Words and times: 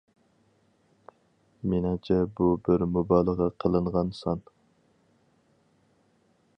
مېنىڭچە 1.73 2.17
بۇ 2.39 2.47
بىر 2.69 2.85
مۇبالىغە 2.95 3.51
قىلىنغان 3.65 4.11
سان. 4.23 4.43